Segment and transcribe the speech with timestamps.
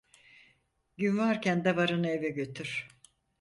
[0.97, 2.87] Gün varken davarını eve götür.